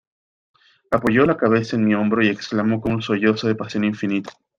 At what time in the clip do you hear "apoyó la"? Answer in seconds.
0.89-1.37